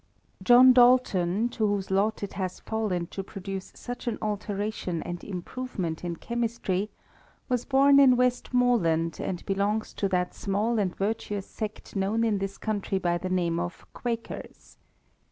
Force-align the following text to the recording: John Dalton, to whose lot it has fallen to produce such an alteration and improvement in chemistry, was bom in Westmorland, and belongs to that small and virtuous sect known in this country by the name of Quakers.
John 0.41 0.73
Dalton, 0.73 1.47
to 1.49 1.67
whose 1.67 1.91
lot 1.91 2.23
it 2.23 2.33
has 2.33 2.59
fallen 2.61 3.05
to 3.13 3.21
produce 3.23 3.71
such 3.75 4.07
an 4.07 4.17
alteration 4.19 5.03
and 5.03 5.23
improvement 5.23 6.03
in 6.03 6.15
chemistry, 6.15 6.89
was 7.49 7.65
bom 7.65 7.99
in 7.99 8.17
Westmorland, 8.17 9.19
and 9.19 9.45
belongs 9.45 9.93
to 9.93 10.09
that 10.09 10.33
small 10.33 10.79
and 10.79 10.95
virtuous 10.95 11.45
sect 11.45 11.95
known 11.95 12.23
in 12.23 12.39
this 12.39 12.57
country 12.57 12.97
by 12.97 13.19
the 13.19 13.29
name 13.29 13.59
of 13.59 13.85
Quakers. 13.93 14.79